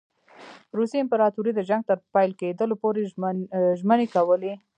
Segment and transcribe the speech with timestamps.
[0.77, 3.01] روسي امپراطوري د جنګ تر پیل کېدلو پوري
[3.81, 4.53] ژمنې کولې.